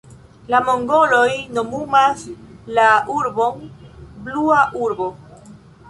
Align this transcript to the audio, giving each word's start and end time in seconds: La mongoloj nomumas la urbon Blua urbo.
La 0.53 0.61
mongoloj 0.69 1.27
nomumas 1.59 2.25
la 2.79 2.89
urbon 3.19 3.65
Blua 4.27 4.69
urbo. 4.89 5.17